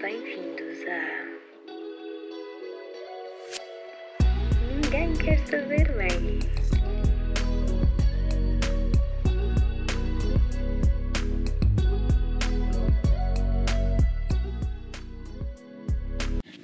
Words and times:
Bem-vindos 0.00 0.78
a. 0.88 1.00
Ninguém 4.74 5.12
quer 5.16 5.38
saber 5.46 5.92
bem. 5.96 6.40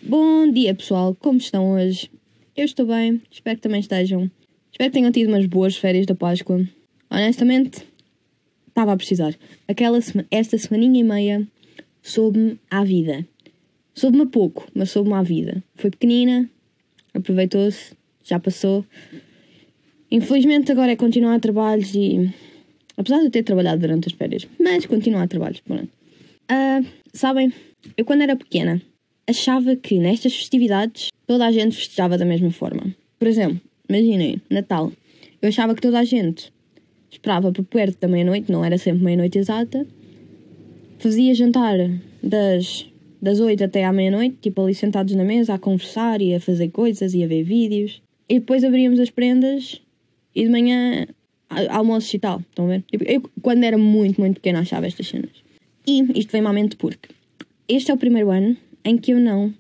Bom 0.02 0.50
dia 0.52 0.74
pessoal, 0.74 1.14
como 1.14 1.38
estão 1.38 1.72
hoje? 1.72 2.10
Eu 2.56 2.64
estou 2.64 2.86
bem, 2.86 3.20
espero 3.30 3.56
que 3.56 3.62
também 3.62 3.80
estejam. 3.80 4.30
Espero 4.70 4.90
que 4.90 4.98
tenham 4.98 5.12
tido 5.12 5.28
umas 5.28 5.46
boas 5.46 5.76
férias 5.76 6.06
da 6.06 6.14
Páscoa. 6.14 6.66
Honestamente, 7.10 7.86
estava 8.68 8.92
a 8.92 8.96
precisar. 8.96 9.34
Aquela 9.66 10.00
sema- 10.00 10.26
esta 10.30 10.56
semaninha 10.58 11.00
e 11.00 11.04
meia 11.04 11.46
soube-me 12.06 12.58
à 12.70 12.84
vida. 12.84 13.26
Soube-me 13.94 14.22
a 14.22 14.26
pouco, 14.26 14.68
mas 14.74 14.90
soube-me 14.90 15.16
à 15.16 15.22
vida. 15.22 15.62
Foi 15.74 15.90
pequenina, 15.90 16.48
aproveitou-se, 17.12 17.94
já 18.22 18.38
passou. 18.38 18.84
Infelizmente 20.10 20.70
agora 20.70 20.92
é 20.92 20.96
continuar 20.96 21.34
a 21.34 21.40
trabalhos 21.40 21.94
e. 21.94 22.32
Apesar 22.96 23.18
de 23.18 23.26
eu 23.26 23.30
ter 23.30 23.42
trabalhado 23.42 23.80
durante 23.80 24.08
as 24.08 24.14
férias, 24.14 24.46
mas 24.58 24.86
continuar 24.86 25.24
a 25.24 25.28
trabalhos, 25.28 25.60
pronto. 25.60 25.88
Ah, 26.48 26.80
sabem, 27.12 27.52
eu 27.96 28.04
quando 28.04 28.22
era 28.22 28.36
pequena 28.36 28.80
achava 29.28 29.74
que 29.76 29.98
nestas 29.98 30.34
festividades 30.34 31.10
toda 31.26 31.44
a 31.44 31.52
gente 31.52 31.76
festejava 31.76 32.16
da 32.16 32.24
mesma 32.24 32.50
forma. 32.50 32.94
Por 33.18 33.26
exemplo, 33.26 33.60
imaginem, 33.88 34.40
Natal. 34.48 34.92
Eu 35.42 35.48
achava 35.48 35.74
que 35.74 35.82
toda 35.82 35.98
a 35.98 36.04
gente 36.04 36.52
esperava 37.10 37.52
por 37.52 37.64
perto 37.64 37.98
da 38.00 38.08
meia-noite, 38.08 38.50
não 38.50 38.64
era 38.64 38.78
sempre 38.78 39.04
meia-noite 39.04 39.38
exata, 39.38 39.86
fazia 40.98 41.34
jantar 41.34 41.76
das, 42.22 42.86
das 43.20 43.40
8 43.40 43.64
até 43.64 43.84
à 43.84 43.92
meia-noite, 43.92 44.36
tipo 44.42 44.62
ali 44.62 44.74
sentados 44.74 45.14
na 45.14 45.24
mesa 45.24 45.54
a 45.54 45.58
conversar 45.58 46.20
e 46.20 46.34
a 46.34 46.40
fazer 46.40 46.68
coisas 46.68 47.14
e 47.14 47.22
a 47.22 47.26
ver 47.26 47.42
vídeos. 47.42 48.02
E 48.28 48.40
depois 48.40 48.64
abríamos 48.64 48.98
as 48.98 49.10
prendas 49.10 49.80
e 50.34 50.44
de 50.44 50.50
manhã 50.50 51.06
almoços 51.70 52.12
e 52.12 52.18
tal. 52.18 52.40
Estão 52.40 52.66
a 52.66 52.68
ver? 52.68 52.84
Tipo, 52.90 53.04
eu, 53.04 53.22
quando 53.40 53.64
era 53.64 53.78
muito, 53.78 54.20
muito 54.20 54.36
pequena, 54.36 54.60
achava 54.60 54.86
estas 54.86 55.08
cenas. 55.08 55.30
E 55.86 56.18
isto 56.18 56.32
vem-me 56.32 56.48
à 56.48 56.52
mente 56.52 56.76
porque 56.76 57.08
este 57.68 57.90
é 57.90 57.94
o 57.94 57.98
primeiro 57.98 58.30
ano 58.30 58.56
em 58.84 58.96
que 58.96 59.12
eu 59.12 59.20
não 59.20 59.52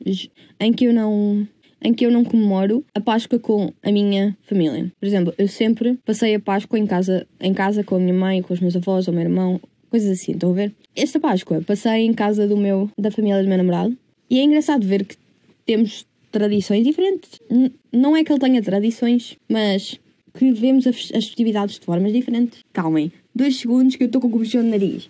em 0.60 0.72
que 0.72 0.84
eu 0.84 0.92
não 0.92 1.46
em 1.82 1.92
que 1.92 2.06
eu 2.06 2.10
não 2.10 2.24
comemoro 2.24 2.84
a 2.94 3.00
Páscoa 3.00 3.38
com 3.38 3.72
a 3.82 3.92
minha 3.92 4.36
família. 4.42 4.90
Por 4.98 5.06
exemplo, 5.06 5.34
eu 5.38 5.46
sempre 5.46 5.98
passei 6.04 6.34
a 6.34 6.40
Páscoa 6.40 6.78
em 6.78 6.86
casa, 6.86 7.26
em 7.40 7.52
casa 7.52 7.84
com 7.84 7.96
a 7.96 7.98
minha 7.98 8.14
mãe, 8.14 8.42
com 8.42 8.52
os 8.52 8.60
meus 8.60 8.74
avós, 8.74 9.06
ou 9.06 9.12
o 9.12 9.16
meu 9.16 9.24
irmão, 9.24 9.60
coisas 9.96 10.20
assim, 10.20 10.32
estão 10.32 10.50
a 10.50 10.54
ver? 10.54 10.74
Esta 10.94 11.18
Páscoa 11.18 11.62
passei 11.66 12.04
em 12.04 12.12
casa 12.12 12.46
do 12.46 12.56
meu 12.56 12.90
da 12.98 13.10
família 13.10 13.42
do 13.42 13.48
meu 13.48 13.56
namorado 13.58 13.96
e 14.30 14.38
é 14.38 14.42
engraçado 14.42 14.86
ver 14.86 15.04
que 15.04 15.16
temos 15.64 16.06
tradições 16.30 16.84
diferentes. 16.84 17.40
N- 17.50 17.72
não 17.92 18.14
é 18.16 18.22
que 18.22 18.30
ele 18.32 18.38
tenha 18.40 18.62
tradições, 18.62 19.36
mas 19.48 19.98
que 20.34 20.52
vemos 20.52 20.86
as 20.86 20.96
festividades 20.96 21.78
de 21.78 21.86
formas 21.86 22.12
diferentes. 22.12 22.60
Calmem, 22.72 23.10
dois 23.34 23.56
segundos 23.56 23.96
que 23.96 24.02
eu 24.02 24.06
estou 24.06 24.20
com 24.20 24.30
comichão 24.30 24.62
no 24.62 24.70
nariz. 24.70 25.08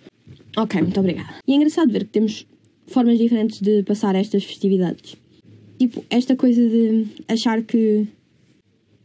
Ok, 0.55 0.81
muito 0.81 0.99
obrigada. 0.99 1.35
E 1.45 1.51
é 1.51 1.55
engraçado 1.55 1.91
ver 1.91 2.05
que 2.05 2.11
temos 2.11 2.45
formas 2.87 3.17
diferentes 3.17 3.59
de 3.59 3.83
passar 3.83 4.15
estas 4.15 4.43
festividades. 4.45 5.15
Tipo, 5.77 6.03
esta 6.09 6.35
coisa 6.35 6.61
de 6.67 7.05
achar 7.27 7.61
que 7.61 8.07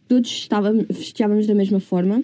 todos 0.08 0.30
estávamos, 0.30 0.86
festejávamos 0.92 1.46
da 1.46 1.54
mesma 1.54 1.80
forma. 1.80 2.22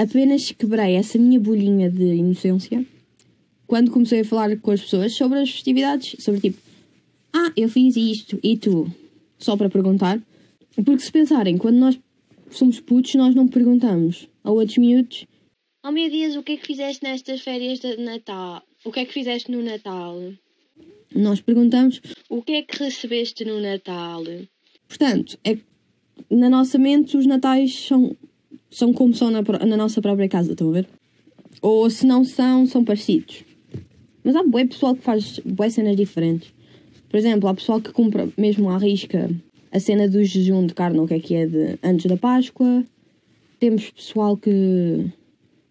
Apenas 0.00 0.50
quebrei 0.52 0.94
essa 0.94 1.18
minha 1.18 1.38
bolhinha 1.38 1.90
de 1.90 2.02
inocência 2.02 2.86
quando 3.66 3.90
comecei 3.90 4.20
a 4.20 4.24
falar 4.24 4.56
com 4.58 4.70
as 4.70 4.80
pessoas 4.80 5.12
sobre 5.12 5.40
as 5.40 5.50
festividades. 5.50 6.16
Sobre 6.24 6.40
tipo, 6.40 6.58
ah, 7.32 7.52
eu 7.56 7.68
fiz 7.68 7.96
isto 7.96 8.40
e 8.42 8.56
tu? 8.56 8.90
Só 9.38 9.56
para 9.56 9.68
perguntar. 9.68 10.20
Porque 10.84 11.00
se 11.00 11.12
pensarem, 11.12 11.58
quando 11.58 11.76
nós 11.76 11.98
somos 12.50 12.80
putos, 12.80 13.14
nós 13.14 13.34
não 13.34 13.46
perguntamos 13.46 14.26
a 14.42 14.50
outros 14.50 14.78
miúdos 14.78 15.26
Oh 15.82 15.92
meu 15.92 16.10
Deus, 16.10 16.36
o 16.36 16.42
que 16.42 16.52
é 16.52 16.56
que 16.58 16.66
fizeste 16.66 17.02
nestas 17.02 17.40
férias 17.40 17.80
de 17.80 17.96
Natal? 17.96 18.62
O 18.84 18.92
que 18.92 19.00
é 19.00 19.04
que 19.06 19.14
fizeste 19.14 19.50
no 19.50 19.62
Natal? 19.62 20.14
Nós 21.14 21.40
perguntamos 21.40 22.02
o 22.28 22.42
que 22.42 22.52
é 22.52 22.62
que 22.62 22.84
recebeste 22.84 23.46
no 23.46 23.58
Natal? 23.58 24.22
Portanto, 24.86 25.38
é 25.42 25.56
na 26.30 26.50
nossa 26.50 26.78
mente 26.78 27.16
os 27.16 27.24
natais 27.24 27.74
são, 27.74 28.14
são 28.70 28.92
como 28.92 29.14
são 29.14 29.30
na, 29.30 29.42
na 29.42 29.76
nossa 29.76 30.00
própria 30.00 30.28
casa, 30.28 30.52
estão 30.52 30.68
a 30.68 30.72
ver? 30.72 30.88
Ou 31.60 31.90
se 31.90 32.06
não 32.06 32.24
são, 32.24 32.66
são 32.66 32.84
parecidos. 32.84 33.44
Mas 34.22 34.36
há 34.36 34.42
bué 34.42 34.64
pessoal 34.64 34.94
que 34.94 35.02
faz 35.02 35.40
bué 35.44 35.68
cenas 35.68 35.96
diferentes. 35.96 36.52
Por 37.08 37.16
exemplo, 37.16 37.48
há 37.48 37.54
pessoal 37.54 37.80
que 37.80 37.92
compra 37.92 38.28
mesmo 38.38 38.70
à 38.70 38.78
risca 38.78 39.30
a 39.72 39.80
cena 39.80 40.08
do 40.08 40.22
jejum 40.22 40.66
de 40.66 40.74
carne, 40.74 40.98
o 40.98 41.06
que 41.06 41.14
é 41.14 41.20
que 41.20 41.34
é 41.34 41.46
de 41.46 41.78
antes 41.82 42.06
da 42.06 42.16
Páscoa. 42.16 42.84
Temos 43.58 43.90
pessoal 43.90 44.36
que 44.36 45.06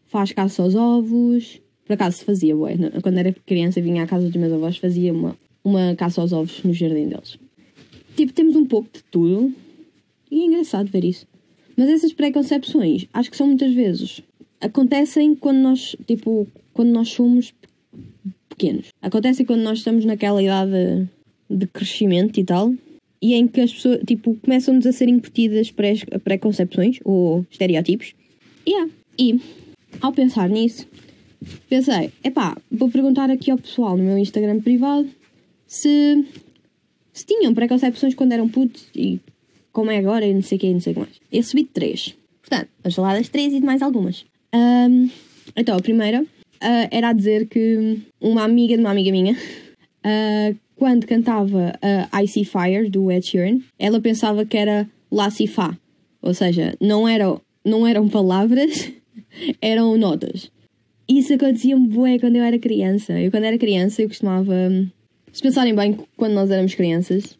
faz 0.07 0.31
caça 0.31 0.61
aos 0.61 0.75
ovos. 0.75 1.61
Por 1.85 1.93
acaso 1.93 2.17
se 2.17 2.25
fazia, 2.25 2.55
bué. 2.55 2.75
Quando 3.01 3.17
era 3.17 3.33
criança 3.45 3.81
vinha 3.81 4.03
à 4.03 4.07
casa 4.07 4.27
dos 4.27 4.35
meus 4.35 4.53
avós, 4.53 4.77
fazia 4.77 5.13
uma, 5.13 5.35
uma 5.63 5.95
caça 5.95 6.21
aos 6.21 6.33
ovos 6.33 6.63
no 6.63 6.73
jardim 6.73 7.07
deles. 7.07 7.39
Tipo, 8.15 8.33
temos 8.33 8.55
um 8.55 8.65
pouco 8.65 8.89
de 8.93 9.03
tudo. 9.05 9.53
E 10.29 10.41
é 10.41 10.45
engraçado 10.45 10.89
ver 10.89 11.03
isso. 11.03 11.25
Mas 11.79 11.87
essas 11.87 12.11
preconcepções, 12.11 13.05
acho 13.13 13.31
que 13.31 13.37
são 13.37 13.47
muitas 13.47 13.73
vezes, 13.73 14.21
acontecem 14.59 15.33
quando 15.33 15.59
nós, 15.59 15.95
tipo, 16.05 16.45
quando 16.73 16.89
nós 16.89 17.07
somos 17.07 17.53
pequenos. 18.49 18.87
Acontecem 19.01 19.45
quando 19.45 19.61
nós 19.61 19.77
estamos 19.77 20.03
naquela 20.03 20.43
idade 20.43 21.07
de 21.49 21.67
crescimento 21.67 22.37
e 22.37 22.43
tal. 22.43 22.73
E 23.21 23.33
em 23.33 23.47
que 23.47 23.61
as 23.61 23.71
pessoas, 23.71 24.01
tipo, 24.05 24.35
começam-nos 24.35 24.85
a 24.85 24.91
ser 24.91 25.07
incutidas 25.07 25.73
preconcepções 26.21 26.99
ou 27.05 27.45
estereótipos. 27.49 28.13
Yeah. 28.67 28.91
E, 29.17 29.39
ao 30.01 30.11
pensar 30.11 30.49
nisso, 30.49 30.85
pensei, 31.69 32.11
epá, 32.21 32.57
vou 32.69 32.91
perguntar 32.91 33.29
aqui 33.29 33.51
ao 33.51 33.57
pessoal 33.57 33.95
no 33.95 34.03
meu 34.03 34.17
Instagram 34.17 34.59
privado 34.59 35.07
se, 35.65 36.25
se 37.13 37.25
tinham 37.25 37.53
preconcepções 37.53 38.13
quando 38.15 38.33
eram 38.33 38.49
putos 38.49 38.85
e 38.93 39.21
como 39.71 39.91
é 39.91 39.97
agora 39.97 40.25
e 40.25 40.33
não 40.33 40.41
sei 40.41 40.57
o 40.57 40.61
que 40.61 40.73
não 40.73 40.79
sei 40.79 40.91
o 40.91 40.95
que 40.95 41.01
mais. 41.01 41.21
Eu 41.31 41.37
recebi 41.37 41.63
três. 41.65 42.15
Portanto, 42.41 42.69
as 42.83 42.93
geladas 42.93 43.29
três 43.29 43.53
e 43.53 43.59
de 43.59 43.65
mais 43.65 43.81
algumas. 43.81 44.25
Ahm, 44.53 45.09
então, 45.55 45.77
a 45.77 45.81
primeira 45.81 46.25
ah, 46.61 46.87
era 46.91 47.09
a 47.09 47.13
dizer 47.13 47.47
que 47.47 48.01
uma 48.19 48.43
amiga 48.43 48.75
de 48.75 48.81
uma 48.81 48.91
amiga 48.91 49.11
minha, 49.11 49.37
ah, 50.03 50.53
quando 50.75 51.05
cantava 51.05 51.73
a 52.09 52.23
Icy 52.23 52.45
Fire 52.45 52.89
do 52.89 53.11
Ed 53.11 53.25
Sheeran, 53.25 53.59
ela 53.77 53.99
pensava 53.99 54.45
que 54.45 54.57
era 54.57 54.89
La 55.11 55.29
Si 55.29 55.45
Fa. 55.45 55.77
Ou 56.21 56.33
seja, 56.33 56.73
não, 56.79 57.07
era, 57.07 57.35
não 57.65 57.85
eram 57.85 58.07
palavras, 58.07 58.91
eram 59.61 59.97
notas. 59.97 60.49
Isso 61.07 61.33
acontecia-me 61.33 61.87
bué 61.87 62.19
quando 62.19 62.37
eu 62.37 62.43
era 62.43 62.57
criança. 62.57 63.19
Eu, 63.19 63.31
quando 63.31 63.43
era 63.43 63.57
criança, 63.57 64.01
eu 64.01 64.07
costumava. 64.07 64.53
Se 65.33 65.41
pensarem 65.41 65.75
bem, 65.75 65.97
quando 66.15 66.33
nós 66.33 66.49
éramos 66.49 66.75
crianças, 66.75 67.37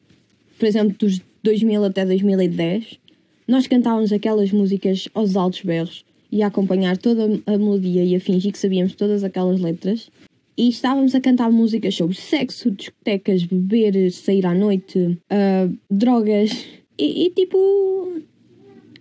por 0.58 0.66
exemplo, 0.66 0.96
dos 0.98 1.22
2000 1.50 1.84
até 1.84 2.06
2010, 2.06 3.00
nós 3.48 3.66
cantávamos 3.66 4.14
aquelas 4.14 4.52
músicas 4.52 5.10
aos 5.16 5.36
altos 5.36 5.64
berros 5.64 6.06
e 6.32 6.44
a 6.44 6.48
acompanhar 6.48 6.96
toda 6.96 7.42
a 7.48 7.58
melodia 7.58 8.04
e 8.04 8.16
a 8.16 8.20
fingir 8.20 8.52
que 8.52 8.60
sabíamos 8.60 8.94
todas 8.94 9.24
aquelas 9.24 9.60
letras. 9.60 10.12
E 10.56 10.70
estávamos 10.70 11.16
a 11.16 11.22
cantar 11.22 11.52
músicas 11.52 11.96
sobre 11.96 12.16
sexo, 12.16 12.70
discotecas, 12.70 13.44
beber, 13.44 14.12
sair 14.12 14.46
à 14.46 14.54
noite, 14.54 15.18
ah, 15.30 15.68
drogas. 15.90 16.52
E, 16.98 17.26
e 17.26 17.30
tipo. 17.32 17.58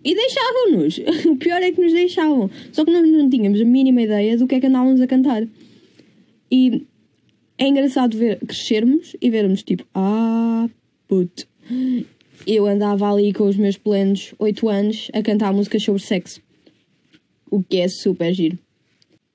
E 0.02 0.14
deixavam-nos. 0.14 1.00
O 1.28 1.36
pior 1.36 1.60
é 1.62 1.70
que 1.70 1.82
nos 1.82 1.92
deixavam. 1.92 2.48
Só 2.72 2.82
que 2.84 2.92
nós 2.92 3.06
não 3.06 3.28
tínhamos 3.28 3.60
a 3.60 3.64
mínima 3.64 4.00
ideia 4.00 4.38
do 4.38 4.46
que 4.46 4.54
é 4.54 4.60
que 4.60 4.68
andávamos 4.68 5.02
a 5.02 5.06
cantar. 5.06 5.46
E 6.50 6.86
é 7.58 7.66
engraçado 7.66 8.16
ver 8.16 8.38
crescermos 8.38 9.14
e 9.20 9.28
vermos 9.28 9.62
tipo, 9.62 9.84
ah, 9.94 10.66
puto. 11.06 11.46
Eu 12.50 12.66
andava 12.66 13.12
ali 13.12 13.30
com 13.30 13.44
os 13.44 13.56
meus 13.58 13.76
plenos 13.76 14.34
8 14.38 14.68
anos 14.70 15.10
a 15.12 15.22
cantar 15.22 15.52
músicas 15.52 15.82
sobre 15.82 16.00
sexo. 16.00 16.40
O 17.50 17.62
que 17.62 17.76
é 17.76 17.88
super 17.88 18.32
giro. 18.32 18.58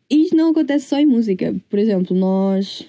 E 0.09 0.23
isto 0.23 0.35
não 0.35 0.49
acontece 0.49 0.87
só 0.87 0.97
em 0.97 1.05
música. 1.05 1.55
Por 1.69 1.77
exemplo, 1.77 2.17
nós, 2.17 2.83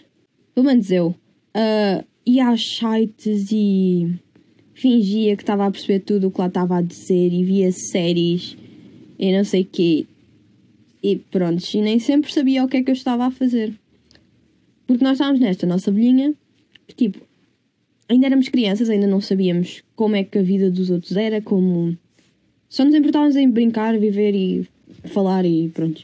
pelo 0.55 0.67
menos 0.67 0.91
eu, 0.91 1.15
ah, 1.53 2.03
ia 2.25 2.49
às 2.49 2.62
sites 2.62 3.53
e 3.53 4.15
fingia 4.73 5.37
que 5.37 5.43
estava 5.43 5.67
a 5.67 5.71
perceber 5.71 6.00
tudo 6.00 6.29
o 6.29 6.31
que 6.31 6.41
lá 6.41 6.47
estava 6.47 6.79
a 6.79 6.82
dizer 6.82 7.31
e 7.31 7.44
via 7.44 7.71
séries 7.71 8.56
e 9.19 9.31
não 9.31 9.44
sei 9.44 9.61
o 9.61 9.69
quê. 9.71 10.06
E 11.03 11.17
pronto, 11.17 11.62
e 11.75 11.82
nem 11.82 11.99
sempre 11.99 12.32
sabia 12.32 12.65
o 12.65 12.69
que 12.69 12.79
é 12.79 12.82
que 12.82 12.91
eu 12.91 12.94
estava 12.94 13.26
a 13.26 13.31
fazer. 13.31 13.75
Porque 14.87 15.05
nós 15.05 15.15
estávamos 15.15 15.41
nesta 15.41 15.67
nossa 15.67 15.93
bolhinha 15.93 16.32
que 16.87 16.94
tipo, 16.94 17.21
ainda 18.09 18.27
éramos 18.27 18.49
crianças, 18.49 18.89
ainda 18.89 19.06
não 19.06 19.21
sabíamos 19.21 19.83
como 19.95 20.17
é 20.17 20.25
que 20.25 20.39
a 20.39 20.43
vida 20.43 20.71
dos 20.71 20.91
outros 20.91 21.17
era, 21.17 21.41
como. 21.41 21.97
Só 22.69 22.85
nos 22.85 22.95
importávamos 22.95 23.37
em 23.37 23.49
brincar, 23.49 23.99
viver 23.99 24.35
e 24.35 24.67
falar 25.05 25.45
e 25.45 25.69
pronto. 25.69 26.03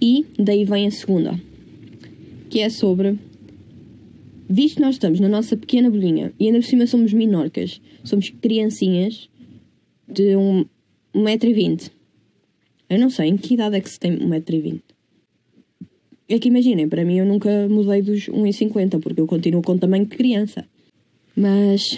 E 0.00 0.24
daí 0.38 0.64
vem 0.64 0.86
a 0.86 0.90
segunda, 0.90 1.40
que 2.48 2.60
é 2.60 2.68
sobre 2.68 3.18
visto 4.48 4.76
que 4.76 4.82
nós 4.82 4.94
estamos 4.94 5.20
na 5.20 5.28
nossa 5.28 5.56
pequena 5.56 5.90
bolinha 5.90 6.32
e 6.40 6.46
ainda 6.46 6.60
por 6.60 6.66
cima 6.66 6.86
somos 6.86 7.12
minorcas, 7.12 7.80
somos 8.02 8.30
criancinhas 8.30 9.28
de 10.06 10.36
um 10.36 10.64
1,20m. 11.14 11.90
Eu 12.88 12.98
não 12.98 13.10
sei 13.10 13.28
em 13.28 13.36
que 13.36 13.54
idade 13.54 13.76
é 13.76 13.80
que 13.80 13.90
se 13.90 14.00
tem 14.00 14.16
1,20m. 14.16 14.80
É 16.30 16.38
que 16.38 16.48
imaginem, 16.48 16.88
para 16.88 17.04
mim 17.04 17.18
eu 17.18 17.26
nunca 17.26 17.68
mudei 17.68 18.02
dos 18.02 18.26
1,50 18.28 19.00
porque 19.00 19.20
eu 19.20 19.26
continuo 19.26 19.62
com 19.62 19.72
o 19.72 19.78
tamanho 19.78 20.06
de 20.06 20.16
criança. 20.16 20.64
Mas. 21.38 21.96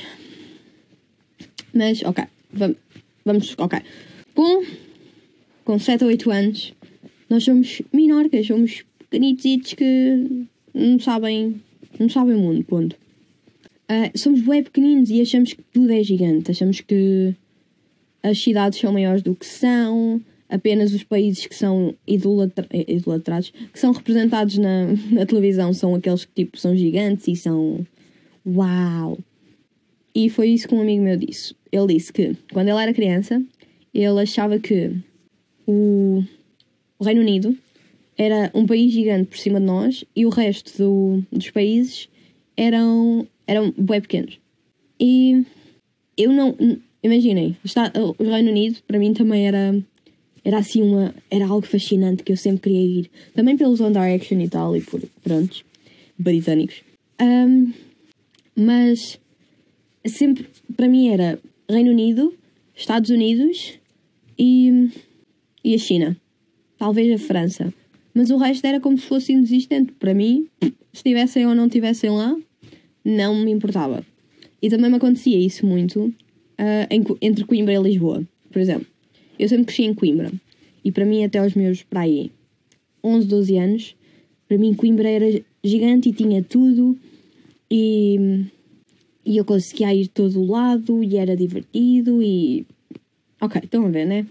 Mas, 1.72 2.02
ok. 2.02 2.24
Vamos. 2.52 2.76
vamos 3.24 3.54
ok. 3.56 3.80
Com, 4.34 4.64
com 5.64 5.78
7 5.78 6.04
ou 6.04 6.10
8 6.10 6.30
anos, 6.30 6.74
nós 7.30 7.44
somos 7.44 7.80
minorcas, 7.90 8.46
somos 8.46 8.84
pequenitos 8.98 9.72
que 9.72 10.46
não 10.74 11.00
sabem. 11.00 11.58
não 11.98 12.08
sabem 12.10 12.36
o 12.36 12.38
mundo, 12.38 12.62
ponto. 12.64 12.94
Uh, 13.90 14.16
somos 14.16 14.42
bem 14.42 14.62
pequeninos 14.62 15.08
e 15.10 15.22
achamos 15.22 15.54
que 15.54 15.62
tudo 15.72 15.90
é 15.90 16.02
gigante. 16.02 16.50
Achamos 16.50 16.82
que 16.82 17.34
as 18.22 18.38
cidades 18.42 18.78
são 18.78 18.92
maiores 18.92 19.22
do 19.22 19.34
que 19.34 19.46
são, 19.46 20.20
apenas 20.50 20.92
os 20.92 21.02
países 21.02 21.46
que 21.46 21.54
são 21.54 21.94
idolatra 22.06 22.68
idolatrados, 22.86 23.52
que 23.72 23.80
são 23.80 23.90
representados 23.92 24.58
na, 24.58 24.88
na 25.10 25.24
televisão, 25.24 25.72
são 25.72 25.94
aqueles 25.94 26.26
que 26.26 26.44
tipo 26.44 26.58
são 26.58 26.76
gigantes 26.76 27.26
e 27.26 27.34
são 27.34 27.86
uau. 28.46 29.18
E 30.14 30.28
foi 30.28 30.48
isso 30.48 30.68
que 30.68 30.74
um 30.74 30.80
amigo 30.80 31.02
meu 31.02 31.16
disse. 31.16 31.54
Ele 31.70 31.94
disse 31.94 32.12
que 32.12 32.36
quando 32.52 32.68
ele 32.68 32.82
era 32.82 32.92
criança, 32.92 33.42
ele 33.94 34.20
achava 34.20 34.58
que 34.58 34.96
o, 35.66 36.24
o 36.98 37.04
Reino 37.04 37.20
Unido 37.20 37.56
era 38.16 38.50
um 38.54 38.66
país 38.66 38.92
gigante 38.92 39.28
por 39.28 39.38
cima 39.38 39.60
de 39.60 39.66
nós 39.66 40.04
e 40.14 40.26
o 40.26 40.30
resto 40.30 40.76
do, 40.76 41.22
dos 41.32 41.50
países 41.50 42.08
eram, 42.56 43.26
eram 43.46 43.72
bem 43.76 44.00
pequenos. 44.00 44.38
E 44.98 45.44
eu 46.16 46.32
não. 46.32 46.56
Imaginem, 47.02 47.56
está, 47.64 47.90
o 47.96 48.22
Reino 48.22 48.50
Unido 48.50 48.78
para 48.86 48.98
mim 48.98 49.14
também 49.14 49.46
era 49.46 49.74
era 50.44 50.58
assim 50.58 50.82
uma. 50.82 51.14
Era 51.30 51.46
algo 51.46 51.66
fascinante 51.66 52.22
que 52.22 52.32
eu 52.32 52.36
sempre 52.36 52.62
queria 52.62 53.00
ir. 53.00 53.10
Também 53.34 53.56
pelos 53.56 53.80
One 53.80 53.92
Direction 53.92 54.40
e 54.40 54.48
tal, 54.48 54.76
e 54.76 54.80
por. 54.80 55.00
Prontos. 55.22 55.64
Britânicos. 56.18 56.82
Um, 57.20 57.72
mas. 58.56 59.19
Sempre. 60.06 60.46
Para 60.76 60.88
mim 60.88 61.08
era 61.08 61.38
Reino 61.68 61.90
Unido, 61.90 62.34
Estados 62.74 63.10
Unidos 63.10 63.78
e. 64.38 64.90
e 65.62 65.74
a 65.74 65.78
China. 65.78 66.16
Talvez 66.78 67.12
a 67.12 67.24
França. 67.24 67.72
Mas 68.14 68.30
o 68.30 68.36
resto 68.36 68.66
era 68.66 68.80
como 68.80 68.98
se 68.98 69.06
fosse 69.06 69.32
inexistente. 69.32 69.92
Para 69.92 70.14
mim, 70.14 70.48
se 70.60 70.72
estivessem 70.94 71.46
ou 71.46 71.54
não 71.54 71.66
estivessem 71.66 72.10
lá, 72.10 72.36
não 73.04 73.36
me 73.36 73.50
importava. 73.50 74.04
E 74.62 74.68
também 74.68 74.90
me 74.90 74.96
acontecia 74.96 75.38
isso 75.38 75.64
muito 75.66 76.06
uh, 76.06 77.16
entre 77.20 77.44
Coimbra 77.44 77.74
e 77.74 77.82
Lisboa. 77.82 78.26
Por 78.50 78.60
exemplo, 78.60 78.86
eu 79.38 79.48
sempre 79.48 79.66
cresci 79.66 79.84
em 79.84 79.94
Coimbra. 79.94 80.30
E 80.84 80.90
para 80.90 81.04
mim, 81.04 81.24
até 81.24 81.38
aos 81.38 81.54
meus, 81.54 81.82
para 81.82 82.00
aí, 82.00 82.30
11, 83.02 83.26
12 83.26 83.56
anos, 83.56 83.96
para 84.48 84.58
mim 84.58 84.74
Coimbra 84.74 85.08
era 85.08 85.42
gigante 85.62 86.08
e 86.08 86.12
tinha 86.12 86.42
tudo. 86.42 86.98
E, 87.70 88.46
e 89.24 89.36
eu 89.36 89.44
conseguia 89.44 89.94
ir 89.94 90.08
todo 90.08 90.40
o 90.40 90.50
lado 90.50 91.02
e 91.02 91.16
era 91.16 91.36
divertido 91.36 92.22
e... 92.22 92.66
Ok, 93.40 93.60
estão 93.64 93.86
a 93.86 93.90
ver, 93.90 94.06
né? 94.06 94.26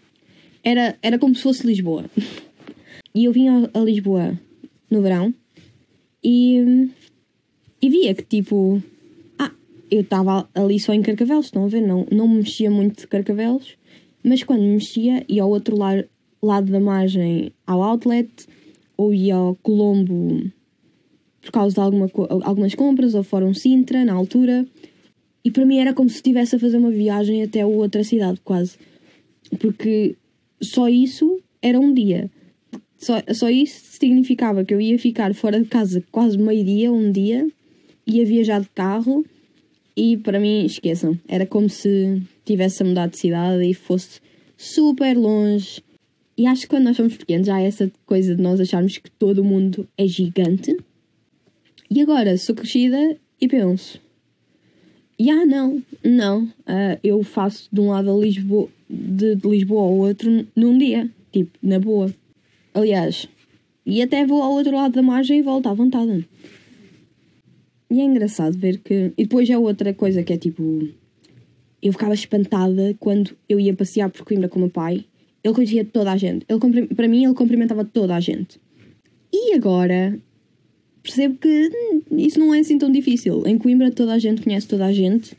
Era, 0.64 0.98
era 1.02 1.18
como 1.18 1.36
se 1.36 1.44
fosse 1.44 1.66
Lisboa. 1.66 2.06
E 3.12 3.26
eu 3.26 3.34
vinha 3.34 3.68
a 3.74 3.80
Lisboa 3.80 4.40
no 4.90 5.02
verão 5.02 5.34
e, 6.24 6.88
e 7.82 7.90
via 7.90 8.14
que 8.14 8.22
tipo... 8.22 8.82
Ah, 9.38 9.52
eu 9.90 10.02
estava 10.02 10.48
ali 10.54 10.80
só 10.80 10.94
em 10.94 11.02
Carcavelos, 11.02 11.48
estão 11.48 11.66
a 11.66 11.68
ver? 11.68 11.82
Não, 11.82 12.06
não 12.12 12.28
me 12.28 12.36
mexia 12.36 12.70
muito 12.70 13.02
de 13.02 13.08
Carcavelos 13.08 13.80
mas 14.24 14.44
quando 14.44 14.62
mexia, 14.62 15.24
ia 15.28 15.44
ao 15.44 15.50
outro 15.50 15.78
lado, 15.78 16.06
lado 16.42 16.72
da 16.72 16.80
margem 16.80 17.52
ao 17.66 17.82
outlet 17.82 18.30
ou 18.98 19.14
ia 19.14 19.36
ao 19.36 19.56
Colombo 19.56 20.52
por 21.42 21.52
causa 21.52 21.76
de 21.76 21.82
alguma, 21.82 22.10
algumas 22.44 22.76
compras 22.76 23.16
ou 23.16 23.24
fora 23.24 23.46
um 23.46 23.54
Sintra 23.54 24.04
na 24.04 24.14
altura. 24.14 24.66
E 25.44 25.52
para 25.52 25.66
mim 25.66 25.78
era 25.78 25.94
como 25.94 26.10
se 26.10 26.16
estivesse 26.16 26.56
a 26.56 26.60
fazer 26.60 26.78
uma 26.78 26.92
viagem 26.92 27.44
até 27.44 27.66
outra 27.66 28.04
cidade, 28.04 28.40
quase. 28.44 28.78
Porque 29.60 30.16
só 30.62 30.90
isso 30.90 31.40
era 31.62 31.80
um 31.80 31.94
dia. 31.94 32.30
Só, 32.98 33.22
só 33.34 33.50
isso 33.50 33.82
significava 33.98 34.66
que 34.66 34.74
eu 34.74 34.82
ia 34.82 35.00
ficar 35.00 35.34
fora 35.34 35.62
de 35.62 35.68
casa 35.68 36.04
quase 36.12 36.38
meio-dia, 36.38 36.92
um 36.92 37.12
dia, 37.12 37.48
ia 38.06 38.26
viajar 38.26 38.60
de 38.60 38.70
carro 38.70 39.26
e 40.02 40.16
para 40.16 40.40
mim, 40.40 40.66
esqueçam, 40.66 41.20
era 41.28 41.46
como 41.46 41.68
se 41.68 42.22
tivesse 42.46 42.82
a 42.82 42.86
mudar 42.86 43.08
de 43.08 43.18
cidade 43.18 43.70
e 43.70 43.74
fosse 43.74 44.22
super 44.56 45.18
longe. 45.18 45.84
E 46.38 46.48
acho 46.48 46.62
que 46.62 46.68
quando 46.70 46.86
nós 46.86 46.96
somos 46.96 47.18
pequenos 47.18 47.50
há 47.50 47.60
essa 47.60 47.92
coisa 48.06 48.34
de 48.34 48.42
nós 48.42 48.62
acharmos 48.62 48.98
que 48.98 49.12
todo 49.12 49.44
mundo 49.44 49.86
é 49.98 50.08
gigante. 50.08 50.78
E 51.90 52.02
agora 52.02 52.38
sou 52.38 52.56
crescida 52.56 53.18
e 53.42 53.48
penso: 53.48 54.00
ah, 55.28 55.46
não, 55.46 55.84
não, 56.04 56.44
uh, 56.44 57.00
eu 57.04 57.24
faço 57.24 57.68
de 57.72 57.82
um 57.82 57.90
lado 57.90 58.12
a 58.12 58.16
Lisboa, 58.16 58.70
de, 58.90 59.36
de 59.36 59.48
Lisboa 59.50 59.82
ao 59.82 59.94
outro 59.94 60.48
num 60.56 60.78
dia, 60.78 61.10
tipo, 61.32 61.52
na 61.62 61.80
boa. 61.80 62.14
Aliás, 62.74 63.28
e 63.86 64.02
até 64.02 64.26
vou 64.26 64.42
ao 64.42 64.52
outro 64.52 64.76
lado 64.76 64.94
da 64.94 65.02
margem 65.02 65.40
e 65.40 65.42
volto 65.42 65.68
à 65.68 65.74
vontade. 65.74 66.28
E 67.90 68.00
é 68.00 68.04
engraçado 68.04 68.58
ver 68.58 68.78
que. 68.78 69.12
E 69.18 69.24
depois 69.24 69.50
é 69.50 69.58
outra 69.58 69.94
coisa 69.94 70.24
que 70.24 70.32
é 70.32 70.38
tipo. 70.38 70.88
Eu 71.82 71.92
ficava 71.92 72.14
espantada 72.14 72.96
quando 73.00 73.36
eu 73.48 73.60
ia 73.60 73.74
passear 73.74 74.10
por 74.10 74.24
Coimbra 74.24 74.48
com 74.48 74.58
o 74.58 74.62
meu 74.62 74.70
pai. 74.70 75.06
Ele 75.44 75.54
conhecia 75.54 75.84
toda 75.84 76.12
a 76.12 76.18
gente. 76.18 76.46
Ele, 76.48 76.88
para 76.88 77.08
mim, 77.08 77.24
ele 77.24 77.34
cumprimentava 77.34 77.84
toda 77.84 78.16
a 78.16 78.20
gente. 78.20 78.60
E 79.34 79.54
agora 79.54 80.20
percebo 81.02 81.38
que 81.38 81.70
hum, 81.70 82.18
isso 82.18 82.40
não 82.40 82.54
é 82.54 82.60
assim 82.60 82.78
tão 82.78 82.92
difícil. 82.92 83.44
Em 83.46 83.58
Coimbra 83.58 83.92
toda 83.92 84.14
a 84.14 84.20
gente 84.20 84.42
conhece 84.42 84.68
toda 84.68 84.86
a 84.86 84.94
gente 84.94 85.38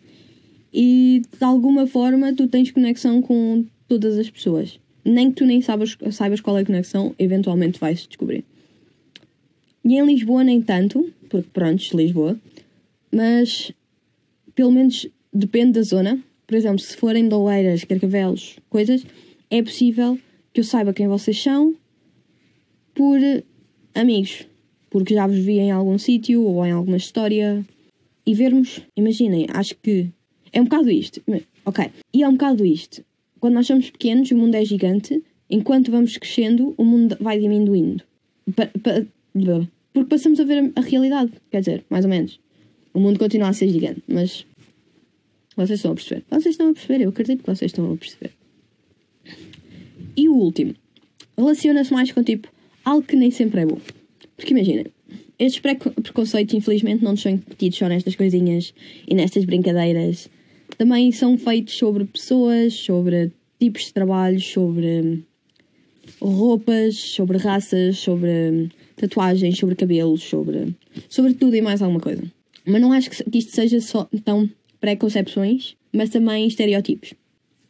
e 0.73 1.23
de 1.37 1.45
alguma 1.45 1.87
forma 1.87 2.33
tu 2.35 2.47
tens 2.47 2.71
conexão 2.71 3.21
com 3.21 3.65
todas 3.89 4.19
as 4.19 4.31
pessoas. 4.31 4.79
Nem 5.05 5.31
que 5.31 5.37
tu 5.37 5.47
nem 5.47 5.61
saibas, 5.61 5.97
saibas 6.13 6.41
qual 6.41 6.59
é 6.59 6.63
a 6.63 6.67
conexão, 6.67 7.15
eventualmente 7.19 7.81
vais 7.81 8.07
descobrir. 8.07 8.45
E 9.85 9.97
em 9.97 10.05
Lisboa 10.05 10.45
nem 10.45 10.61
tanto, 10.61 11.11
porque 11.29 11.49
pronto, 11.53 11.97
Lisboa, 11.97 12.39
mas 13.11 13.73
pelo 14.55 14.71
menos 14.71 15.09
depende 15.33 15.73
da 15.73 15.83
zona. 15.83 16.23
Por 16.47 16.55
exemplo, 16.55 16.81
se 16.81 16.97
forem 16.97 17.29
de 17.29 17.35
Oeiras, 17.35 17.85
Carcavelos, 17.85 18.59
coisas, 18.69 19.05
é 19.51 19.63
possível 19.63 20.19
que 20.53 20.61
eu 20.61 20.65
saiba 20.65 20.93
quem 20.93 21.09
vocês 21.09 21.41
são 21.41 21.75
por 22.95 23.19
amigos, 23.95 24.47
porque 24.91 25.15
já 25.15 25.27
vos 25.27 25.39
vi 25.39 25.59
em 25.59 25.71
algum 25.71 25.97
sítio 25.97 26.43
ou 26.43 26.67
em 26.67 26.73
alguma 26.73 26.97
história 26.97 27.65
e 28.27 28.35
vermos, 28.35 28.81
imaginem, 28.97 29.47
acho 29.49 29.77
que 29.77 30.11
é 30.53 30.61
um 30.61 30.65
bocado 30.65 30.91
isto, 30.91 31.23
ok, 31.65 31.91
e 32.13 32.23
é 32.23 32.29
um 32.29 32.33
bocado 32.33 32.67
isto. 32.67 33.03
Quando 33.39 33.55
nós 33.55 33.67
somos 33.67 33.89
pequenos, 33.89 34.31
o 34.31 34.37
mundo 34.37 34.55
é 34.55 34.65
gigante, 34.65 35.23
enquanto 35.49 35.91
vamos 35.91 36.17
crescendo, 36.17 36.75
o 36.77 36.85
mundo 36.85 37.17
vai 37.21 37.39
diminuindo. 37.39 38.05
Porque 39.93 40.09
passamos 40.09 40.39
a 40.39 40.45
ver 40.45 40.71
a 40.77 40.81
realidade. 40.81 41.33
Quer 41.51 41.61
dizer, 41.61 41.85
mais 41.89 42.05
ou 42.05 42.11
menos. 42.11 42.39
O 42.93 43.01
mundo 43.01 43.19
continua 43.19 43.49
a 43.49 43.53
ser 43.53 43.69
gigante, 43.69 44.03
mas 44.07 44.45
vocês 45.57 45.79
estão 45.79 45.93
a 45.93 45.95
perceber. 45.95 46.25
Vocês 46.29 46.55
estão 46.55 46.69
a 46.69 46.73
perceber, 46.73 47.05
eu 47.05 47.11
acredito 47.11 47.41
que 47.43 47.47
vocês 47.47 47.71
estão 47.71 47.93
a 47.93 47.97
perceber. 47.97 48.33
E 50.17 50.29
o 50.29 50.35
último 50.35 50.75
relaciona-se 51.37 51.93
mais 51.93 52.13
com 52.13 52.23
tipo 52.23 52.49
algo 52.85 53.07
que 53.07 53.17
nem 53.17 53.31
sempre 53.31 53.63
é 53.63 53.67
bom. 53.67 53.79
Porque 54.41 54.55
imaginem, 54.55 54.87
estes 55.39 55.61
preconceitos 55.61 56.55
infelizmente 56.55 57.05
não 57.05 57.15
são 57.15 57.33
incutidos 57.33 57.77
só 57.77 57.87
nestas 57.87 58.17
coisinhas 58.17 58.73
e 59.07 59.15
nestas 59.15 59.45
brincadeiras. 59.45 60.31
Também 60.79 61.13
são 61.13 61.37
feitos 61.37 61.77
sobre 61.77 62.07
pessoas, 62.07 62.73
sobre 62.73 63.33
tipos 63.59 63.85
de 63.85 63.93
trabalho, 63.93 64.41
sobre 64.41 65.23
roupas, 66.23 66.97
sobre 66.97 67.37
raças, 67.37 67.99
sobre 67.99 68.71
tatuagens, 68.97 69.59
sobre 69.59 69.75
cabelos, 69.75 70.23
sobre, 70.23 70.75
sobre 71.07 71.35
tudo 71.35 71.55
e 71.55 71.61
mais 71.61 71.83
alguma 71.83 72.01
coisa. 72.01 72.23
Mas 72.65 72.81
não 72.81 72.95
acho 72.95 73.11
que 73.11 73.39
isto 73.39 73.53
seja 73.53 73.79
só 73.79 74.09
tão 74.25 74.49
preconcepções, 74.81 75.77
mas 75.93 76.09
também 76.09 76.47
estereótipos. 76.47 77.13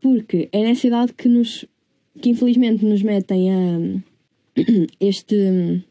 Porque 0.01 0.49
é 0.53 0.63
nessa 0.63 0.87
idade 0.87 1.15
que 1.15 1.29
nos 1.29 1.67
que 2.21 2.31
infelizmente 2.31 2.85
nos 2.85 3.03
metem 3.03 3.51
a 3.51 3.79
este 5.01 5.83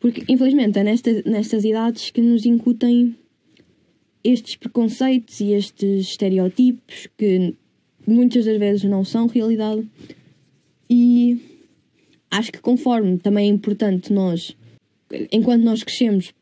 porque 0.00 0.24
infelizmente 0.28 0.78
é 0.78 0.82
nesta, 0.82 1.22
nestas 1.24 1.64
idades 1.64 2.10
que 2.10 2.20
nos 2.20 2.44
incutem 2.44 3.14
estes 4.24 4.56
preconceitos 4.56 5.40
e 5.40 5.52
estes 5.52 6.08
estereótipos 6.08 7.06
que 7.16 7.54
muitas 8.06 8.46
das 8.46 8.58
vezes 8.58 8.84
não 8.84 9.04
são 9.04 9.26
realidade. 9.26 9.86
E 10.88 11.38
acho 12.30 12.50
que 12.50 12.60
conforme 12.60 13.18
também 13.18 13.46
é 13.46 13.52
importante 13.52 14.12
nós 14.12 14.56
enquanto 15.32 15.62
nós 15.62 15.82
crescemos, 15.82 16.32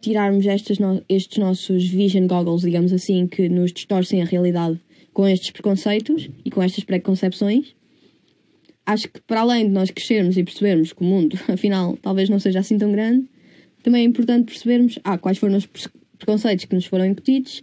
tirarmos 0.00 0.46
estas 0.46 0.78
no- 0.78 1.02
estes 1.08 1.38
nossos 1.38 1.86
vision 1.86 2.26
goggles, 2.26 2.62
digamos 2.62 2.92
assim, 2.92 3.26
que 3.26 3.48
nos 3.48 3.72
distorcem 3.72 4.22
a 4.22 4.24
realidade 4.24 4.80
com 5.12 5.26
estes 5.28 5.50
preconceitos 5.50 6.28
e 6.44 6.50
com 6.50 6.62
estas 6.62 6.84
preconcepções, 6.84 7.74
acho 8.86 9.08
que 9.08 9.20
para 9.22 9.40
além 9.40 9.66
de 9.66 9.72
nós 9.72 9.90
crescermos 9.90 10.36
e 10.36 10.44
percebermos 10.44 10.92
que 10.92 11.02
o 11.02 11.04
mundo, 11.04 11.38
afinal, 11.48 11.96
talvez 12.00 12.28
não 12.28 12.38
seja 12.38 12.60
assim 12.60 12.78
tão 12.78 12.92
grande, 12.92 13.26
também 13.82 14.02
é 14.02 14.04
importante 14.04 14.46
percebermos 14.46 14.98
ah, 15.04 15.18
quais 15.18 15.38
foram 15.38 15.56
os 15.56 15.66
pre- 15.66 15.90
preconceitos 16.18 16.64
que 16.64 16.74
nos 16.74 16.86
foram 16.86 17.06
incutidos 17.06 17.62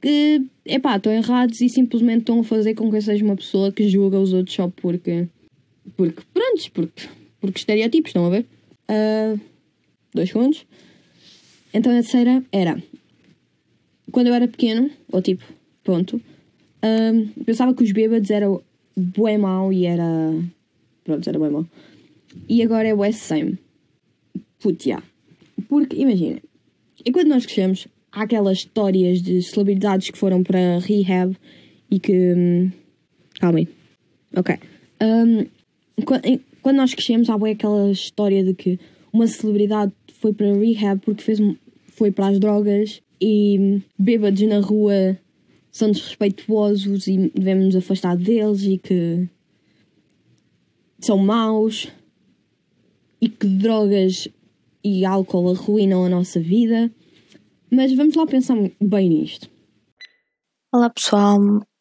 que, 0.00 0.42
epá, 0.66 0.96
estão 0.96 1.12
errados 1.12 1.60
e 1.60 1.68
simplesmente 1.68 2.20
estão 2.20 2.40
a 2.40 2.44
fazer 2.44 2.74
com 2.74 2.90
que 2.90 2.96
eu 2.96 3.02
seja 3.02 3.24
uma 3.24 3.36
pessoa 3.36 3.72
que 3.72 3.88
julga 3.88 4.18
os 4.20 4.34
outros 4.34 4.54
só 4.54 4.68
porque, 4.68 5.26
porque 5.96 6.22
prontos, 6.32 6.68
porque, 6.68 7.08
porque 7.40 7.58
estereotipos, 7.58 8.10
estão 8.10 8.26
a 8.26 8.30
ver? 8.30 8.46
Ah, 8.88 9.34
dois 10.12 10.28
segundos. 10.28 10.66
Então 11.72 11.90
a 11.90 11.94
terceira 11.94 12.44
era, 12.52 12.82
quando 14.12 14.26
eu 14.26 14.34
era 14.34 14.46
pequeno, 14.46 14.90
ou 15.10 15.22
tipo, 15.22 15.42
pronto, 15.82 16.20
Ahm, 16.84 17.28
pensava 17.46 17.72
que 17.74 17.82
os 17.82 17.92
bêbados 17.92 18.30
eram 18.30 18.60
bué 18.94 19.38
mau 19.38 19.72
e 19.72 19.86
era. 19.86 20.04
Pronto, 21.04 21.28
era 21.28 21.38
bué 21.38 21.50
mau. 21.50 21.66
E 22.48 22.62
agora 22.62 22.88
é 22.88 22.94
bué 22.94 23.12
same. 23.12 23.58
Putz, 24.60 24.86
yeah. 24.86 25.04
Porque, 25.68 25.96
imagina, 25.96 26.40
enquanto 27.06 27.28
nós 27.28 27.44
crescemos, 27.46 27.86
há 28.10 28.22
aquelas 28.22 28.58
histórias 28.58 29.20
de 29.22 29.42
celebridades 29.42 30.10
que 30.10 30.18
foram 30.18 30.42
para 30.42 30.78
rehab 30.78 31.36
e 31.90 32.00
que. 32.00 32.34
hum, 32.34 32.70
Calma 33.38 33.58
aí. 33.58 33.68
Ok. 34.36 34.56
Em- 36.24 36.40
quando 36.62 36.76
nós 36.76 36.94
crescemos, 36.94 37.28
há 37.28 37.34
aquela 37.34 37.90
história 37.90 38.42
de 38.42 38.54
que 38.54 38.78
uma 39.12 39.26
celebridade 39.26 39.92
foi 40.14 40.32
para 40.32 40.52
rehab 40.54 41.00
porque 41.04 41.22
fez, 41.22 41.38
um- 41.40 41.56
foi 41.88 42.10
para 42.10 42.28
as 42.28 42.38
drogas 42.38 43.02
e 43.20 43.58
hum, 43.58 43.82
bêbados 43.98 44.40
na 44.42 44.60
rua 44.60 45.18
são 45.70 45.90
desrespeituosos 45.90 47.06
e 47.06 47.30
devemos 47.34 47.66
nos 47.66 47.76
afastar 47.76 48.16
deles 48.16 48.62
e 48.62 48.78
que 48.78 49.28
são 51.00 51.18
maus 51.18 51.88
e 53.20 53.28
que 53.28 53.46
drogas 53.46 54.28
e 54.82 55.04
álcool 55.04 55.50
arruinam 55.50 56.04
a 56.04 56.08
nossa 56.08 56.40
vida. 56.40 56.90
Mas 57.70 57.94
vamos 57.94 58.14
lá 58.14 58.26
pensar 58.26 58.56
bem 58.80 59.08
nisto. 59.08 59.50
Olá 60.72 60.90
pessoal, 60.90 61.38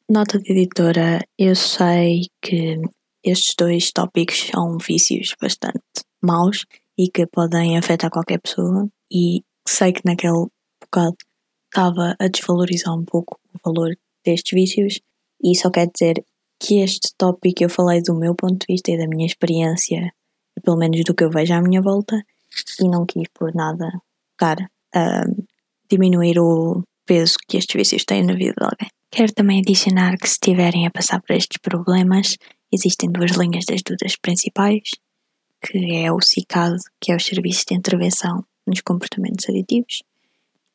nota 0.09 0.39
de 0.39 0.51
editora. 0.51 1.25
Eu 1.37 1.55
sei 1.55 2.27
que 2.41 2.79
estes 3.23 3.53
dois 3.57 3.91
tópicos 3.91 4.49
são 4.51 4.77
vícios 4.77 5.35
bastante 5.41 5.81
maus 6.21 6.65
e 6.97 7.09
que 7.09 7.25
podem 7.27 7.77
afetar 7.77 8.09
qualquer 8.09 8.39
pessoa 8.39 8.87
e 9.11 9.41
sei 9.67 9.91
que 9.93 10.01
naquele 10.05 10.47
bocado 10.81 11.15
estava 11.65 12.15
a 12.19 12.27
desvalorizar 12.27 12.93
um 12.95 13.03
pouco 13.03 13.39
o 13.53 13.59
valor 13.65 13.95
destes 14.25 14.51
vícios 14.53 14.99
e 15.43 15.55
só 15.55 15.69
quer 15.69 15.87
dizer 15.87 16.23
que 16.63 16.79
este 16.81 17.13
tópico 17.17 17.63
eu 17.63 17.69
falei 17.69 18.01
do 18.01 18.15
meu 18.15 18.33
ponto 18.33 18.65
de 18.65 18.73
vista 18.73 18.91
e 18.91 18.97
da 18.97 19.07
minha 19.07 19.25
experiência 19.25 20.13
pelo 20.63 20.77
menos 20.77 21.03
do 21.03 21.13
que 21.13 21.23
eu 21.23 21.29
vejo 21.29 21.53
à 21.53 21.61
minha 21.61 21.81
volta 21.81 22.15
e 22.79 22.87
não 22.87 23.05
quis 23.05 23.27
por 23.33 23.53
nada 23.53 23.91
cara 24.37 24.69
diminuir 25.89 26.39
o 26.39 26.81
peso 27.05 27.35
que 27.47 27.57
estes 27.57 27.75
vícios 27.75 28.05
têm 28.05 28.23
na 28.23 28.33
vida 28.33 28.53
de 28.57 28.63
alguém. 28.63 28.89
Quero 29.11 29.33
também 29.33 29.59
adicionar 29.59 30.17
que 30.17 30.27
se 30.27 30.33
estiverem 30.33 30.87
a 30.87 30.91
passar 30.91 31.21
por 31.21 31.35
estes 31.35 31.57
problemas, 31.59 32.37
existem 32.71 33.11
duas 33.11 33.31
linhas 33.31 33.65
de 33.65 33.73
ajudas 33.73 34.15
principais, 34.15 34.89
que 35.61 35.95
é 35.95 36.11
o 36.11 36.21
CICAD, 36.21 36.77
que 36.99 37.11
é 37.11 37.15
o 37.15 37.19
Serviço 37.19 37.65
de 37.67 37.75
Intervenção 37.75 38.43
nos 38.65 38.81
Comportamentos 38.81 39.47
Aditivos, 39.49 40.03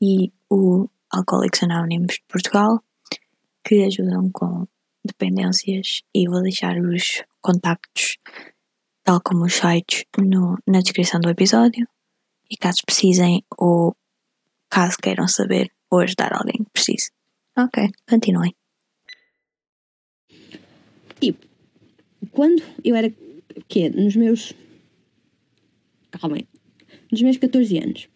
e 0.01 0.33
o 0.51 0.89
Alcoólicos 1.11 1.63
Anónimos 1.63 2.15
de 2.15 2.23
Portugal, 2.29 2.81
que 3.65 3.83
ajudam 3.83 4.31
com 4.33 4.67
dependências 5.09 6.03
e 6.15 6.29
vou 6.29 6.43
deixar 6.43 6.77
os 6.79 7.23
contactos, 7.41 8.17
tal 9.03 9.21
como 9.21 9.45
os 9.45 9.55
sites, 9.55 10.05
no- 10.17 10.57
na 10.67 10.81
descrição 10.81 11.21
do 11.21 11.29
episódio. 11.31 11.87
E 12.51 12.57
caso 12.57 12.79
precisem 12.87 13.43
ou 13.59 13.95
caso 14.71 14.97
queiram 15.03 15.27
saber 15.29 15.71
ou 15.91 15.99
ajudar 16.01 16.33
alguém 16.33 16.65
que 16.65 16.71
precise. 16.73 17.11
Ok, 17.57 17.89
continuem. 18.09 18.55
Tipo, 21.21 21.47
quando 22.31 22.63
eu 22.85 22.95
era. 22.95 23.13
quê? 23.69 23.89
Nos 23.91 24.15
meus. 24.17 24.53
Calma 26.11 26.37
aí. 26.37 26.47
Nos 27.11 27.23
meus 27.23 27.37
14 27.37 27.79
anos. 27.79 28.09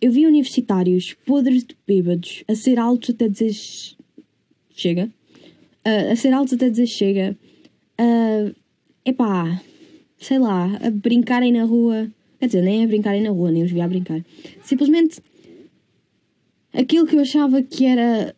Eu 0.00 0.10
vi 0.12 0.26
universitários 0.26 1.14
podres 1.14 1.64
de 1.64 1.76
bêbados 1.86 2.42
a 2.48 2.54
ser 2.54 2.78
altos 2.78 3.10
até 3.10 3.28
dizer. 3.28 3.52
ch- 3.52 3.96
Chega. 4.70 5.10
Ah, 5.84 6.12
a 6.12 6.16
ser 6.16 6.32
altos 6.32 6.54
até 6.54 6.70
dizer 6.70 6.86
chega. 6.86 7.36
Uh, 8.00 8.54
epá. 9.04 9.60
Sei 10.18 10.38
lá. 10.38 10.76
A 10.82 10.90
brincarem 10.90 11.52
na 11.52 11.64
rua. 11.64 12.10
Quer 12.38 12.46
dizer, 12.46 12.62
nem 12.62 12.84
a 12.84 12.86
brincarem 12.86 13.22
na 13.22 13.30
rua, 13.30 13.50
nem 13.50 13.62
os 13.62 13.70
vi 13.70 13.80
a 13.80 13.88
brincar. 13.88 14.24
Simplesmente. 14.62 15.20
Aquilo 16.72 17.06
que 17.06 17.16
eu 17.16 17.20
achava 17.20 17.62
que 17.62 17.84
era. 17.84 18.34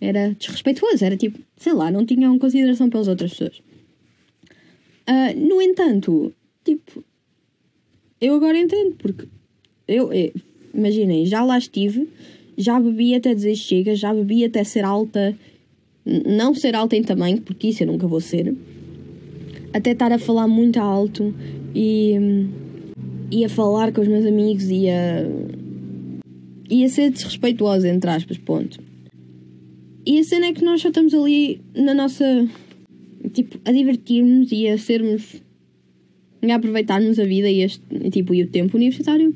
era 0.00 0.34
desrespeituoso, 0.38 1.04
era 1.04 1.16
tipo, 1.16 1.38
sei 1.56 1.72
lá, 1.72 1.90
não 1.90 2.04
tinham 2.06 2.38
consideração 2.38 2.88
pelas 2.88 3.08
outras 3.08 3.32
pessoas. 3.32 3.62
Ah, 5.06 5.32
no 5.34 5.60
entanto, 5.62 6.32
tipo, 6.64 7.04
eu 8.20 8.34
agora 8.34 8.58
entendo, 8.58 8.96
porque 8.96 9.26
eu, 9.86 10.12
eu- 10.12 10.32
imaginem, 10.74 11.26
já 11.26 11.44
lá 11.44 11.56
estive, 11.58 12.08
já 12.56 12.78
bebi 12.80 13.14
até 13.14 13.34
dizer 13.34 13.54
chega, 13.54 13.94
já 13.94 14.12
bebi 14.12 14.44
até 14.44 14.64
ser 14.64 14.84
alta, 14.84 15.36
não 16.06 16.54
ser 16.54 16.76
alta 16.76 16.96
em 16.96 17.02
tamanho, 17.02 17.40
porque 17.40 17.68
isso 17.68 17.82
eu 17.82 17.88
nunca 17.88 18.06
vou 18.06 18.20
ser, 18.20 18.54
até 19.72 19.90
estar 19.90 20.12
a 20.12 20.18
falar 20.18 20.46
muito 20.46 20.78
alto 20.78 21.34
e, 21.74 22.14
e 23.30 23.44
a 23.44 23.48
falar 23.48 23.92
com 23.92 24.00
os 24.00 24.08
meus 24.08 24.24
amigos 24.24 24.70
e 24.70 24.88
a, 24.88 25.26
e 26.70 26.84
a 26.84 26.88
ser 26.88 27.10
desrespeituosa, 27.10 27.88
entre 27.88 28.08
aspas, 28.08 28.38
ponto. 28.38 28.80
E 30.06 30.20
a 30.20 30.24
cena 30.24 30.46
é 30.46 30.52
que 30.52 30.64
nós 30.64 30.80
só 30.80 30.88
estamos 30.88 31.12
ali 31.12 31.60
na 31.74 31.92
nossa. 31.92 32.48
Tipo, 33.32 33.58
a 33.64 33.72
divertir-nos 33.72 34.52
e 34.52 34.68
a 34.68 34.78
sermos. 34.78 35.42
a 36.48 36.54
aproveitarmos 36.54 37.18
a 37.18 37.24
vida 37.24 37.50
e, 37.50 37.62
este, 37.62 37.82
tipo, 38.10 38.32
e 38.32 38.44
o 38.44 38.46
tempo 38.46 38.76
universitário. 38.76 39.34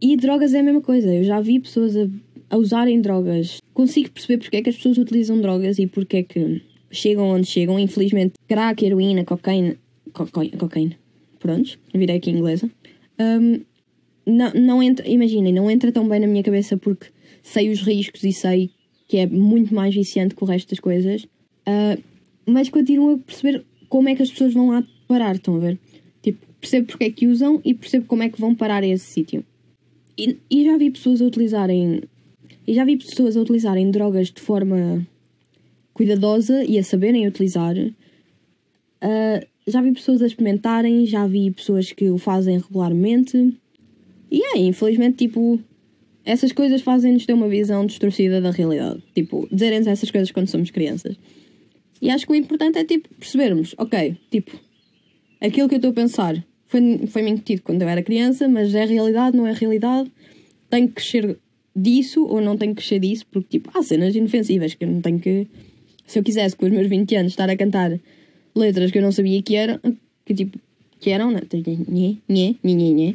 E 0.00 0.14
drogas 0.18 0.52
é 0.52 0.60
a 0.60 0.62
mesma 0.62 0.82
coisa. 0.82 1.12
Eu 1.12 1.24
já 1.24 1.40
vi 1.40 1.58
pessoas 1.58 1.96
a, 1.96 2.06
a 2.50 2.56
usarem 2.56 3.00
drogas. 3.00 3.58
Consigo 3.74 4.10
perceber 4.10 4.38
porque 4.38 4.56
é 4.56 4.62
que 4.62 4.70
as 4.70 4.76
pessoas 4.76 4.98
utilizam 4.98 5.40
drogas 5.40 5.78
e 5.78 5.86
porque 5.86 6.18
é 6.18 6.22
que 6.22 6.62
chegam 6.90 7.28
onde 7.28 7.46
chegam. 7.46 7.78
Infelizmente, 7.78 8.34
crack, 8.48 8.84
heroína, 8.84 9.24
cocaína. 9.24 9.76
Cocaína. 10.12 10.56
cocaína. 10.56 10.96
Virei 11.94 12.16
aqui 12.16 12.30
inglesa. 12.30 12.70
Hum, 13.18 13.60
não, 14.26 14.52
não 14.54 14.82
entra, 14.82 15.08
imaginem, 15.08 15.52
não 15.52 15.70
entra 15.70 15.92
tão 15.92 16.08
bem 16.08 16.18
na 16.18 16.26
minha 16.26 16.42
cabeça 16.42 16.76
porque 16.76 17.06
sei 17.42 17.70
os 17.70 17.80
riscos 17.82 18.24
e 18.24 18.32
sei 18.32 18.70
que 19.06 19.18
é 19.18 19.26
muito 19.26 19.72
mais 19.72 19.94
viciante 19.94 20.34
que 20.34 20.42
o 20.42 20.46
resto 20.46 20.70
das 20.70 20.80
coisas, 20.80 21.26
Ah, 21.64 21.98
mas 22.46 22.68
continuo 22.68 23.14
a 23.14 23.18
perceber 23.18 23.64
como 23.88 24.08
é 24.08 24.14
que 24.14 24.22
as 24.22 24.30
pessoas 24.30 24.54
vão 24.54 24.68
lá 24.68 24.84
parar, 25.08 25.34
estão 25.34 25.56
a 25.56 25.58
ver? 25.58 25.78
Tipo, 26.22 26.46
percebo 26.60 26.86
porque 26.86 27.04
é 27.04 27.10
que 27.10 27.26
usam 27.26 27.60
e 27.64 27.74
percebo 27.74 28.06
como 28.06 28.22
é 28.22 28.28
que 28.28 28.40
vão 28.40 28.54
parar 28.54 28.82
a 28.82 28.86
esse 28.86 29.04
sítio. 29.04 29.44
E, 30.16 30.38
e 30.50 30.64
já 30.64 30.76
vi 30.76 30.90
pessoas 30.90 31.20
a 31.20 31.24
utilizarem. 31.24 32.02
E 32.66 32.74
já 32.74 32.84
vi 32.84 32.96
pessoas 32.96 33.36
a 33.36 33.40
utilizarem 33.40 33.90
drogas 33.90 34.30
de 34.30 34.40
forma 34.40 35.06
cuidadosa 35.94 36.64
e 36.64 36.78
a 36.78 36.84
saberem 36.84 37.26
utilizar. 37.26 37.74
Ah, 39.00 39.40
já 39.66 39.80
vi 39.82 39.92
pessoas 39.92 40.22
a 40.22 40.26
experimentarem, 40.26 41.06
já 41.06 41.26
vi 41.26 41.50
pessoas 41.50 41.92
que 41.92 42.10
o 42.10 42.18
fazem 42.18 42.58
regularmente. 42.58 43.56
E 44.30 44.42
é, 44.42 44.58
infelizmente, 44.58 45.16
tipo, 45.16 45.60
essas 46.24 46.52
coisas 46.52 46.82
fazem-nos 46.82 47.24
ter 47.24 47.32
uma 47.32 47.48
visão 47.48 47.86
distorcida 47.86 48.40
da 48.40 48.50
realidade. 48.50 49.02
Tipo, 49.14 49.48
dizerem-nos 49.50 49.86
essas 49.86 50.10
coisas 50.10 50.30
quando 50.30 50.48
somos 50.48 50.70
crianças. 50.70 51.16
E 52.02 52.10
acho 52.10 52.26
que 52.26 52.32
o 52.32 52.34
importante 52.34 52.78
é, 52.78 52.84
tipo, 52.84 53.08
percebermos, 53.14 53.74
ok, 53.78 54.16
tipo, 54.30 54.50
aquilo 55.40 55.68
que 55.68 55.74
eu 55.74 55.78
estou 55.78 55.92
a 55.92 55.94
pensar 55.94 56.44
foi- 56.66 57.06
foi-me 57.06 57.30
incutido 57.30 57.62
quando 57.62 57.80
eu 57.82 57.88
era 57.88 58.02
criança, 58.02 58.48
mas 58.48 58.74
é 58.74 58.84
realidade, 58.84 59.36
não 59.36 59.46
é 59.46 59.52
realidade. 59.52 60.10
Tenho 60.68 60.88
que 60.88 60.94
crescer 60.94 61.38
disso 61.76 62.24
ou 62.24 62.40
não 62.40 62.56
tenho 62.56 62.74
que 62.74 62.82
crescer 62.82 62.98
disso, 62.98 63.26
porque, 63.30 63.58
tipo, 63.58 63.70
há 63.76 63.82
cenas 63.82 64.16
inofensivas 64.16 64.74
que 64.74 64.84
eu 64.84 64.88
não 64.88 65.00
tenho 65.00 65.20
que. 65.20 65.46
Se 66.06 66.18
eu 66.18 66.22
quisesse, 66.22 66.56
com 66.56 66.66
os 66.66 66.72
meus 66.72 66.86
20 66.86 67.14
anos, 67.16 67.32
estar 67.32 67.50
a 67.50 67.56
cantar 67.56 67.98
letras 68.54 68.90
que 68.90 68.98
eu 68.98 69.02
não 69.02 69.12
sabia 69.12 69.42
que 69.42 69.54
eram, 69.54 69.78
que 70.24 70.34
tipo, 70.34 70.58
que 71.00 71.10
eram, 71.10 71.30
né? 71.30 71.40
Nhê, 71.52 72.16
nhê, 72.28 72.56
nhê, 72.62 72.74
nhê, 72.74 72.90
nhê. 72.92 73.14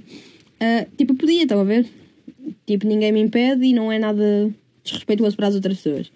Ah, 0.60 0.86
tipo, 0.98 1.16
podia, 1.16 1.44
estão 1.44 1.60
a 1.60 1.64
ver? 1.64 1.88
Tipo, 2.68 2.86
ninguém 2.86 3.12
me 3.12 3.20
impede 3.20 3.66
e 3.66 3.74
não 3.74 3.92
é 3.92 3.98
nada 3.98 4.54
desrespeituoso 4.84 5.36
para 5.36 5.48
as 5.48 5.56
outras 5.56 5.78
pessoas. 5.78 6.12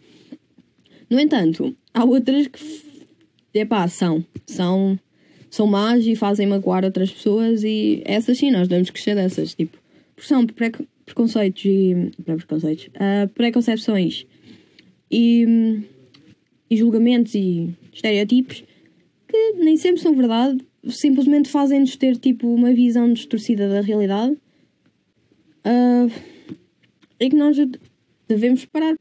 No 1.10 1.20
entanto, 1.20 1.76
há 1.94 2.04
outras 2.04 2.48
que, 2.48 3.60
epá, 3.60 3.88
são. 3.88 4.24
São, 4.46 5.00
são 5.50 5.66
más 5.66 6.06
e 6.06 6.16
fazem 6.16 6.46
magoar 6.46 6.84
outras 6.84 7.12
pessoas 7.12 7.64
e 7.64 8.02
essas 8.06 8.38
sim, 8.38 8.52
nós 8.52 8.68
devemos 8.68 8.90
crescer 8.90 9.16
dessas. 9.16 9.56
Tipo, 9.56 9.78
Porque 10.16 10.28
são 10.28 10.46
pre 10.46 10.72
preconceitos 11.06 11.66
e. 11.66 12.12
preconceitos. 12.24 12.88
Uh, 12.88 13.28
preconcepções 13.34 14.26
e, 15.10 15.84
e 16.70 16.78
julgamentos 16.78 17.36
e 17.36 17.70
estereotipos 17.94 18.64
que 19.28 19.54
nem 19.64 19.76
sempre 19.76 20.02
são 20.02 20.16
verdade, 20.16 20.60
simplesmente 20.88 21.50
fazem-nos 21.50 21.96
ter 21.96 22.18
tipo 22.18 22.48
uma 22.48 22.74
visão 22.74 23.12
distorcida 23.12 23.68
da 23.68 23.82
realidade 23.82 24.38
uh, 25.66 26.12
e 27.20 27.30
que 27.30 27.36
nós 27.36 27.58
devemos 28.28 28.66
parar. 28.66 28.96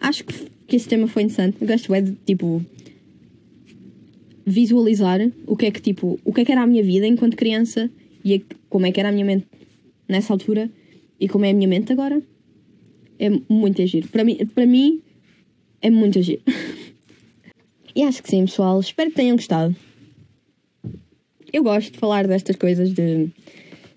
Acho 0.00 0.24
que, 0.24 0.34
que 0.66 0.76
esse 0.76 0.88
tema 0.88 1.06
foi 1.06 1.24
interessante. 1.24 1.56
Eu 1.60 1.66
gosto 1.66 1.94
é 1.94 2.00
de 2.00 2.12
tipo 2.26 2.64
visualizar 4.46 5.20
o 5.46 5.56
que 5.56 5.66
é 5.66 5.70
que 5.70 5.80
tipo 5.80 6.18
o 6.24 6.32
que 6.32 6.40
é 6.40 6.44
que 6.44 6.52
era 6.52 6.62
a 6.62 6.66
minha 6.66 6.82
vida 6.82 7.06
enquanto 7.06 7.36
criança 7.36 7.90
e 8.24 8.42
como 8.68 8.86
é 8.86 8.92
que 8.92 8.98
era 8.98 9.10
a 9.10 9.12
minha 9.12 9.24
mente 9.24 9.46
nessa 10.08 10.32
altura 10.32 10.70
e 11.20 11.28
como 11.28 11.44
é 11.44 11.50
a 11.50 11.54
minha 11.54 11.68
mente 11.68 11.92
agora. 11.92 12.20
É 13.18 13.28
muito 13.48 13.82
agir. 13.82 14.08
Para 14.08 14.24
mim, 14.24 14.38
para 14.54 14.66
mim 14.66 15.02
é 15.82 15.90
muito 15.90 16.18
agir. 16.18 16.40
e 17.94 18.02
acho 18.02 18.22
que 18.22 18.30
sim, 18.30 18.46
pessoal. 18.46 18.80
Espero 18.80 19.10
que 19.10 19.16
tenham 19.16 19.36
gostado. 19.36 19.76
Eu 21.52 21.62
gosto 21.62 21.92
de 21.92 21.98
falar 21.98 22.26
destas 22.26 22.56
coisas, 22.56 22.92
de 22.92 23.28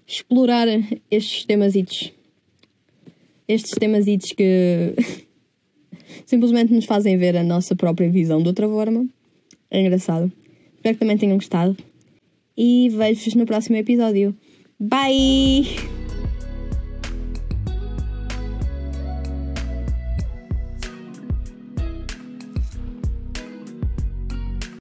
explorar 0.05 0.67
estes 1.09 1.45
temas 1.45 1.73
estes 3.47 3.71
temas 3.71 4.05
que 4.35 4.93
simplesmente 6.25 6.73
nos 6.73 6.85
fazem 6.85 7.17
ver 7.17 7.37
a 7.37 7.43
nossa 7.43 7.75
própria 7.75 8.09
visão 8.09 8.41
de 8.41 8.49
outra 8.49 8.67
forma. 8.67 9.07
É 9.71 9.79
engraçado. 9.79 10.31
Espero 10.75 10.95
que 10.95 10.99
também 10.99 11.17
tenham 11.17 11.37
gostado. 11.37 11.77
E 12.57 12.89
vejo-vos 12.89 13.35
no 13.35 13.45
próximo 13.45 13.77
episódio. 13.77 14.35
Bye! 14.79 15.92